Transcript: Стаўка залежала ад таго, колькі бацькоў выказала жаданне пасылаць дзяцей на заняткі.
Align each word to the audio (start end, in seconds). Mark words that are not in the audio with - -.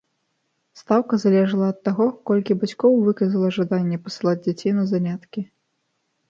Стаўка 0.79 1.19
залежала 1.23 1.67
ад 1.73 1.79
таго, 1.87 2.07
колькі 2.29 2.57
бацькоў 2.63 2.97
выказала 3.09 3.51
жаданне 3.59 4.01
пасылаць 4.07 4.43
дзяцей 4.49 4.71
на 4.81 4.89
заняткі. 4.95 5.45